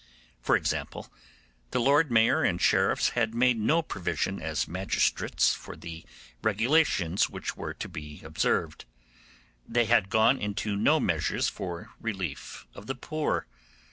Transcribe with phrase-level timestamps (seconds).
[0.41, 1.13] For example,
[1.69, 6.03] the Lord Mayor and sheriffs had made no provision as magistrates for the
[6.41, 8.85] regulations which were to be observed.
[9.69, 13.45] They had gone into no measures for relief of the poor.